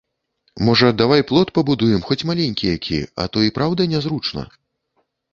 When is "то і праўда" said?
3.35-3.87